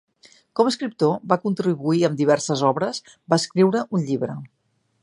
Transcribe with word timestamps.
Com 0.59 0.69
a 0.69 0.71
escriptor, 0.73 1.13
va 1.33 1.37
contribuir 1.43 2.01
amb 2.09 2.19
diverses 2.23 2.65
obres, 2.73 3.05
va 3.35 3.41
escriure 3.45 3.87
un 3.99 4.11
llibre. 4.11 4.43